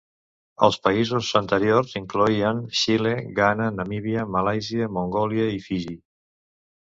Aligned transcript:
Els 0.67 0.77
països 0.85 1.27
anteriors 1.39 1.91
incloïen 1.99 2.63
Xile, 2.79 3.11
Ghana, 3.39 3.67
Namíbia, 3.81 4.23
Malàisia, 4.37 4.87
Mongòlia 4.97 5.45
i 5.59 5.61
Fiji. 5.67 5.97